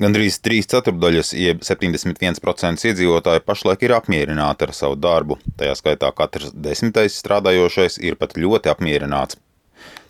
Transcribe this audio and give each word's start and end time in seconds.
Gandrīz 0.00 0.38
3 0.40 0.64
ceturdaļas, 0.72 1.34
jeb 1.36 1.60
71% 1.66 2.86
iedzīvotāji 2.88 3.42
pašlaik 3.44 3.82
ir 3.84 3.92
apmierināti 3.98 4.64
ar 4.64 4.72
savu 4.72 4.96
darbu. 4.96 5.36
Tajā 5.60 5.74
skaitā 5.76 6.08
katrs 6.16 6.54
desmitais 6.56 7.18
strādājošais 7.20 7.98
ir 8.00 8.16
pat 8.16 8.32
ļoti 8.40 8.72
apmierināts. 8.72 9.36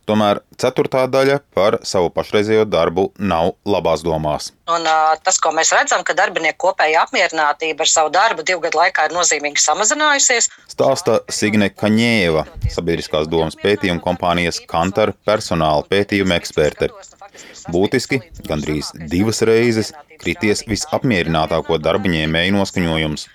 Tomēr 0.06 0.40
ceturtā 0.58 1.04
daļa 1.10 1.36
par 1.54 1.76
savu 1.86 2.08
pašreizējo 2.14 2.64
darbu 2.70 3.08
nav 3.18 3.52
labās 3.68 4.02
domās. 4.06 4.48
Un, 4.70 4.86
uh, 4.86 5.12
tas, 5.26 5.38
ko 5.42 5.52
mēs 5.54 5.70
redzam, 5.74 6.02
ka 6.06 6.16
darbinieku 6.18 6.68
kopējā 6.68 7.04
apmierinātība 7.04 7.84
ar 7.86 7.90
savu 7.90 8.10
darbu 8.14 8.46
divu 8.46 8.62
gadu 8.64 8.80
laikā 8.80 9.06
ir 9.06 9.14
nozīmīgi 9.14 9.62
samazinājusies. 9.62 10.50
Stāsta 10.70 11.20
Signe 11.30 11.70
Kaņēva, 11.70 12.46
sabiedriskās 12.74 13.30
domas 13.30 13.58
pētījuma 13.60 14.02
kompānijas 14.06 14.62
Kantar 14.70 15.14
personāla 15.26 15.86
pētījuma 15.90 16.38
eksperte. 16.38 16.90
Būtiski 17.72 18.20
gandrīz 18.48 18.92
divas 19.12 19.42
reizes 19.46 19.92
krities 20.22 20.64
visapmierinātāko 20.68 21.78
darba 21.82 22.12
ņēmēju 22.12 22.56
noskaņojums. 22.56 23.26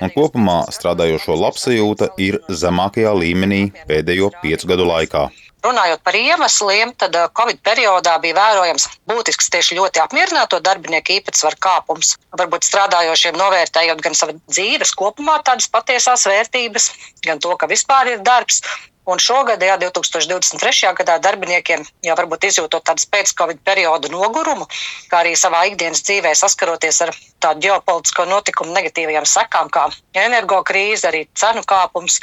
Un 0.00 0.10
kopumā 0.14 0.62
strādājošo 0.72 1.36
labsajūta 1.36 2.10
ir 2.24 2.40
zemākajā 2.62 3.12
līmenī 3.22 3.62
pēdējo 3.88 4.32
piecu 4.40 4.70
gadu 4.72 4.88
laikā. 4.88 5.28
Runājot 5.60 6.00
par 6.00 6.16
iemesliem, 6.16 6.94
tad 6.96 7.16
Covid 7.36 7.58
periodā 7.66 8.14
bija 8.22 8.36
vērojams 8.38 8.86
būtisks 9.10 9.50
tieši 9.52 9.76
ļoti 9.76 10.00
apmierināto 10.00 10.60
darbinieku 10.64 11.18
īpatsvaru 11.18 11.60
kāpums. 11.60 12.14
Varbūt 12.40 12.64
strādājošiem 12.64 13.36
novērtējot 13.36 14.00
gan 14.06 14.16
savu 14.16 14.38
dzīves 14.48 14.94
kopumā 14.96 15.36
tādas 15.44 15.68
patiesās 15.68 16.24
vērtības, 16.30 16.88
gan 17.26 17.44
to, 17.44 17.52
ka 17.60 17.68
vispār 17.68 18.14
ir 18.14 18.24
darbs, 18.24 18.62
Un 19.10 19.18
šogad, 19.18 19.62
jā, 19.64 19.74
2023. 19.80 20.92
gadā 21.00 21.16
darbiniekiem 21.22 21.82
jau 22.06 22.14
varbūt 22.18 22.46
izjūtot 22.46 22.84
tādu 22.86 23.08
pēc-covid 23.10 23.58
periodu 23.66 24.10
nogurumu, 24.12 24.68
kā 25.10 25.24
arī 25.24 25.32
savā 25.38 25.64
ikdienas 25.70 26.04
dzīvē 26.06 26.30
saskaroties 26.38 27.00
ar 27.06 27.10
tādu 27.42 27.66
ģeopolitisko 27.66 28.28
notikumu 28.30 28.76
negatīvajām 28.76 29.26
sekām, 29.26 29.72
kā 29.74 29.88
energokrīze, 30.14 31.08
arī 31.10 31.24
cenu 31.34 31.64
kāpums, 31.66 32.20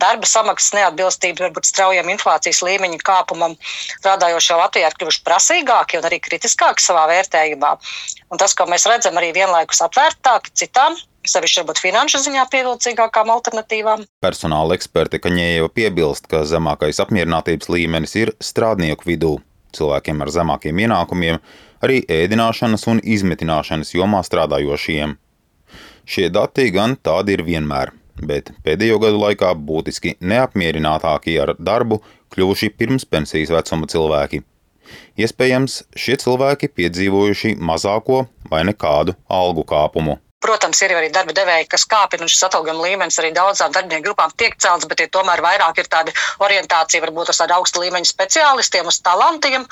darba 0.00 0.28
samaksas 0.28 0.72
neatbilstība, 0.78 1.44
varbūt 1.48 1.68
straujam 1.68 2.08
inflācijas 2.08 2.62
līmeņa 2.64 3.02
kāpumam, 3.04 3.58
strādājošie 4.00 4.56
Latvijā 4.62 4.88
ir 4.88 4.96
kļuvuši 4.96 5.22
prasīgāki 5.28 6.00
un 6.00 6.08
arī 6.08 6.22
kritiskāki 6.24 6.86
savā 6.86 7.04
vērtējumā. 7.12 7.76
Un 8.32 8.40
tas, 8.40 8.56
ko 8.56 8.64
mēs 8.70 8.88
redzam, 8.88 9.20
arī 9.20 9.34
vienlaikus 9.36 9.84
atvērtāki 9.90 10.56
citām 10.62 10.96
sevišķi 11.28 11.62
varbūt 11.62 11.80
finanšu 11.82 12.20
ziņā 12.24 12.44
pievilcīgākām 12.52 13.32
alternatīvām. 13.34 14.04
Personāla 14.24 14.76
eksperte 14.78 15.20
Kaņēva 15.22 15.68
piebilst, 15.74 16.28
ka 16.30 16.42
zemākais 16.48 17.00
apmierinātības 17.02 17.70
līmenis 17.72 18.16
ir 18.20 18.32
strādnieku 18.40 19.08
vidū. 19.10 19.36
Cilvēkiem 19.76 20.22
ar 20.24 20.32
zemākiem 20.34 20.80
ienākumiem, 20.86 21.38
arī 21.84 22.00
ēdināšanas 22.10 22.86
un 22.90 23.02
izmitināšanas 23.04 23.94
jomā 23.94 24.22
strādājošiem. 24.26 25.16
Šie 26.10 26.30
dati 26.32 26.70
gan 26.74 26.96
tādi 26.98 27.36
ir 27.36 27.44
vienmēr, 27.46 27.92
bet 28.18 28.50
pēdējo 28.64 28.98
gadu 29.04 29.20
laikā 29.20 29.52
būtiski 29.54 30.16
neapmierinātākie 30.20 31.36
ar 31.44 31.54
darbu 31.58 32.00
kļuvuši 32.34 32.72
pirms 32.74 33.06
pensijas 33.06 33.52
vecuma 33.54 33.86
cilvēki. 33.90 34.42
Iespējams, 35.20 35.84
šie 35.94 36.16
cilvēki 36.18 36.72
piedzīvojuši 36.74 37.54
mazāko 37.62 38.24
vai 38.50 38.64
nekādu 38.66 39.14
algu 39.30 39.62
kāpumu. 39.68 40.18
Protams, 40.40 40.78
ir 40.80 40.94
arī 40.96 41.10
darba 41.12 41.34
devēji, 41.36 41.68
kas 41.68 41.84
kāpina, 41.88 42.28
šis 42.30 42.46
atalgojuma 42.48 42.86
līmenis 42.86 43.18
arī 43.20 43.32
daudzām 43.36 43.74
darbinieku 43.74 44.06
grupām 44.08 44.32
tiek 44.40 44.56
celts, 44.64 44.88
bet 44.88 45.02
ir 45.04 45.10
tomēr 45.12 45.42
vairāk 45.44 45.82
ir 45.82 45.90
tāda 45.92 46.14
orientācija 46.46 47.04
varbūt 47.04 47.34
uz 47.34 47.40
tādu 47.42 47.58
augstu 47.58 47.84
līmeņu 47.84 48.08
speciālistiem, 48.08 48.88
uz 48.88 49.02
talantiem. 49.04 49.66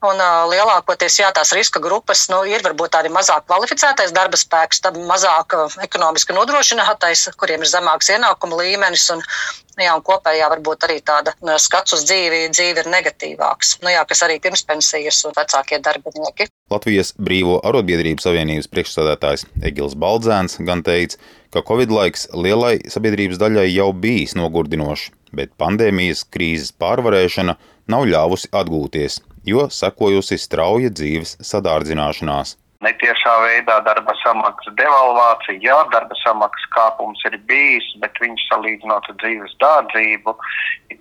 Un 0.00 0.16
uh, 0.16 0.46
lielākoties 0.48 1.18
jā, 1.20 1.28
tās 1.36 1.50
riska 1.52 1.80
grupas 1.84 2.22
nu, 2.32 2.38
ir 2.48 2.62
varbūt 2.64 2.94
tādi 2.94 3.10
mazāk 3.12 3.44
kvalificētais 3.50 4.14
darba 4.16 4.38
spēks, 4.40 4.80
tad 4.80 4.96
mazāk 4.96 5.52
uh, 5.52 5.74
ekonomiski 5.84 6.32
nodrošinātais, 6.32 7.26
kuriem 7.36 7.60
ir 7.60 7.68
zemāks 7.68 8.08
ienākuma 8.14 8.62
līmenis. 8.62 9.04
Un, 9.12 9.20
nu, 9.20 9.84
jā, 9.84 9.92
un 9.92 10.00
kopējā 10.06 10.48
varbūt 10.54 10.86
arī 10.88 10.96
tāda 11.04 11.34
nu, 11.44 11.52
skats 11.60 11.92
uz 11.98 12.06
dzīvi, 12.08 12.46
dzīve 12.48 12.80
ir 12.80 12.88
negatīvāks, 12.94 13.74
nu, 13.84 13.92
jā, 13.92 14.06
kas 14.08 14.24
arī 14.24 14.38
pirmspensijas 14.40 15.20
un 15.28 15.36
vecākie 15.36 15.82
darbinieki. 15.84 16.48
Latvijas 16.72 17.12
Brīvo 17.20 17.58
arotbiedrību 17.68 18.24
savienības 18.24 18.72
priekšsādātājs 18.72 19.44
Egils 19.68 19.98
Baldzēns 20.00 20.62
gan 20.64 20.80
teica, 20.86 21.20
ka 21.52 21.60
Covid 21.66 21.92
laiks 21.92 22.30
lielai 22.32 22.78
sabiedrības 22.88 23.42
daļai 23.42 23.68
jau 23.68 23.90
bijis 23.92 24.32
nogurdinošs, 24.38 25.10
bet 25.36 25.52
pandēmijas 25.60 26.24
krīzes 26.32 26.72
pārvarēšana 26.80 27.58
nav 27.90 28.06
ļāvusi 28.08 28.48
atgūties 28.54 29.20
jo 29.46 29.68
sekojusi 29.72 30.38
strauja 30.38 30.90
dzīves 30.92 31.36
sadārdzināšanās. 31.44 32.56
Netiešā 32.80 33.32
veidā 33.44 33.76
darba 33.84 34.14
samaksas 34.22 34.72
devalvācija, 34.78 35.58
jā, 35.60 35.76
darba 35.92 36.16
samaksas 36.22 36.68
kāpums 36.72 37.20
ir 37.28 37.36
bijis, 37.48 37.84
bet 38.00 38.16
viņš 38.22 38.46
salīdzinot 38.48 39.10
ar 39.12 39.18
dzīves 39.20 39.56
dārdzību, 39.60 40.36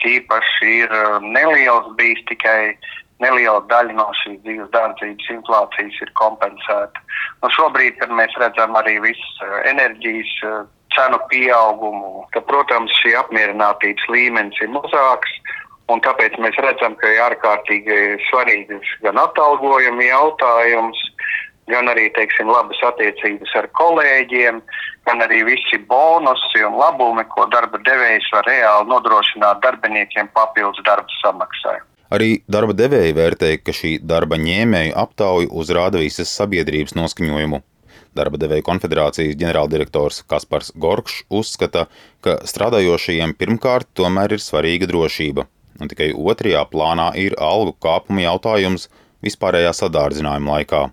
īpaši 0.10 0.74
ir 0.82 0.92
uh, 0.96 1.20
neliels 1.24 1.88
bijis 2.00 2.20
tikai 2.28 2.76
neliela 3.24 3.62
daļa 3.72 3.96
no 3.96 4.08
šīs 4.22 4.42
dzīves 4.44 4.72
dārdzības 4.76 5.32
inflācijas 5.36 6.02
ir 6.04 6.12
kompensēta. 6.20 7.04
Nu, 7.44 7.52
šobrīd, 7.56 7.98
kad 8.00 8.12
mēs 8.16 8.36
redzam 8.44 8.76
arī 8.80 8.98
visu 9.04 9.48
uh, 9.48 9.60
enerģijas 9.72 10.36
uh, 10.48 10.62
cenu 10.96 11.20
pieaugumu, 11.32 12.26
ka, 12.34 12.44
protams, 12.48 12.92
šī 13.04 13.16
apmierinātības 13.20 14.08
līmenis 14.12 14.60
ir 14.64 14.72
mazāks, 14.74 15.36
Un 15.90 16.02
tāpēc 16.06 16.36
mēs 16.38 16.58
redzam, 16.62 16.94
ka 17.02 17.10
ir 17.10 17.22
ārkārtīgi 17.26 17.96
svarīgs 18.28 18.92
gan 19.02 19.18
atalgojuma 19.18 20.06
jautājums, 20.06 21.00
gan 21.70 21.90
arī 21.90 22.08
teiksim, 22.14 22.50
labas 22.50 22.78
attiecības 22.86 23.56
ar 23.58 23.68
kolēģiem, 23.78 24.62
gan 25.10 25.26
arī 25.26 25.42
visi 25.48 25.80
bonusi 25.90 26.62
un 26.66 26.78
labumi, 26.78 27.26
ko 27.34 27.48
darba 27.54 27.82
devējs 27.86 28.30
var 28.36 28.46
reāli 28.50 28.90
nodrošināt 28.92 29.64
darbiniekiem 29.66 30.30
papildus 30.38 30.86
darba 30.86 31.20
samaksai. 31.24 31.80
Arī 32.14 32.40
darba 32.50 32.74
devēji 32.78 33.18
vērtēja, 33.18 33.62
ka 33.62 33.74
šī 33.74 33.98
darba 34.02 34.38
ņēmēju 34.42 34.96
aptauja 34.98 35.50
uzrāda 35.62 36.02
visas 36.02 36.32
sabiedrības 36.38 36.98
noskaņojumu. 36.98 37.62
Darba 38.18 38.40
devēja 38.42 38.66
konfederācijas 38.66 39.38
ģenerāldirektors 39.38 40.24
Kaspars 40.30 40.74
Gorkšs 40.74 41.28
uzskata, 41.30 41.86
ka 42.26 42.40
strādājošajiem 42.50 43.38
pirmkārt 43.38 43.90
tomēr 43.98 44.38
ir 44.38 44.42
svarīga 44.42 44.90
drošība 44.90 45.46
un 45.80 45.92
tikai 45.92 46.12
otrajā 46.14 46.64
plānā 46.72 47.12
ir 47.20 47.36
algu 47.40 47.76
kāpuma 47.84 48.28
jautājums 48.28 48.90
vispārējā 49.26 49.74
sadārdzinājuma 49.76 50.58
laikā. 50.58 50.88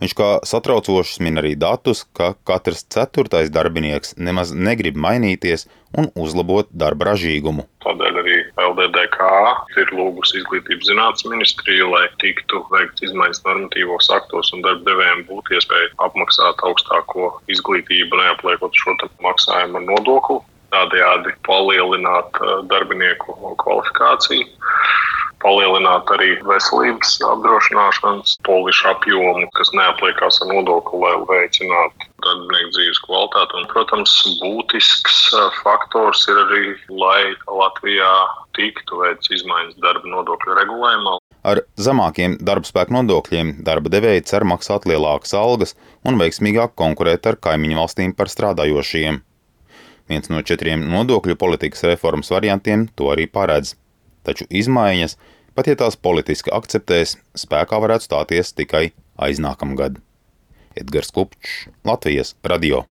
Viņš 0.00 0.14
kā 0.16 0.26
satraucošs 0.48 1.18
min 1.20 1.36
arī 1.36 1.50
datus, 1.60 2.06
ka 2.16 2.30
katrs 2.48 2.86
ceturtais 2.94 3.50
darbinieks 3.52 4.14
nemaz 4.16 4.54
negrib 4.56 4.96
mainīties 4.96 5.66
un 6.00 6.08
uzlabot 6.16 6.70
darba 6.82 7.10
ražīgumu. 7.10 7.66
Tādēļ 7.84 8.16
arī 8.22 8.38
LDDK 8.64 9.28
ir 9.82 9.92
lūgusi 9.98 10.40
izglītības 10.40 10.88
zinātnes 10.88 11.26
ministriju, 11.28 11.90
lai 11.92 12.06
tiktu 12.22 12.62
veikts 12.72 13.04
izmaiņas 13.10 13.44
normatīvos 13.44 14.08
aktos 14.16 14.54
un 14.56 14.64
darba 14.64 14.88
devējiem 14.88 15.26
būtu 15.28 15.58
iespēja 15.58 15.92
apmaksāt 16.08 16.64
augstāko 16.70 17.34
izglītību, 17.52 18.22
neapliekot 18.22 18.80
šo 18.80 18.96
maksājumu 19.26 19.82
ar 19.82 19.88
nodokli 19.90 20.40
tādējādi 20.74 21.34
palielināt 21.46 22.40
uh, 22.40 22.60
darbinieku 22.70 23.36
kvalifikāciju, 23.60 24.46
palielināt 25.40 26.10
arī 26.14 26.34
veselības 26.44 27.16
apdrošināšanas 27.24 28.36
polišu 28.48 28.90
apjomu, 28.92 29.46
kas 29.56 29.72
neapliekās 29.76 30.42
ar 30.44 30.50
nodokli, 30.52 31.00
lai 31.00 31.14
veicinātu 31.30 32.10
darbinieku 32.26 32.74
dzīves 32.76 33.00
kvalitāti. 33.06 33.56
Un, 33.60 33.70
protams, 33.72 34.18
būtisks 34.42 35.22
uh, 35.38 35.48
faktors 35.64 36.26
ir 36.28 36.42
arī, 36.44 36.62
lai 36.92 37.32
Latvijā 37.48 38.12
tiktu 38.58 39.00
veikts 39.00 39.32
izmaiņas 39.40 39.80
darba 39.80 40.14
nodokļu 40.18 40.60
regulējumā. 40.60 41.16
Ar 41.40 41.62
zemākiem 41.80 42.36
darbspēku 42.44 42.92
nodokļiem 42.92 43.54
darba 43.64 43.88
devēji 43.92 44.26
cer 44.28 44.44
maksāt 44.44 44.84
lielākas 44.90 45.32
algas 45.38 45.72
un 46.04 46.20
veiksmīgāk 46.20 46.76
konkurēt 46.76 47.30
ar 47.30 47.40
kaimiņu 47.40 47.80
valstīm 47.80 48.12
par 48.18 48.28
strādājošiem. 48.28 49.22
Viens 50.10 50.26
no 50.26 50.40
četriem 50.42 50.82
nodokļu 50.90 51.36
politikas 51.38 51.84
reformas 51.86 52.32
variantiem 52.34 52.88
to 52.98 53.12
arī 53.12 53.28
paredz. 53.30 53.76
Taču 54.26 54.48
izmaiņas, 54.50 55.14
pat 55.54 55.70
ja 55.70 55.76
tās 55.78 55.96
politiski 55.96 56.50
akceptēs, 56.52 57.14
spēkā 57.38 57.78
varētu 57.84 58.08
stāties 58.10 58.50
tikai 58.58 58.88
aiznākamgad. 59.22 60.02
Edgars 60.80 61.14
Kupčs, 61.14 61.68
Latvijas 61.86 62.34
radio. 62.42 62.84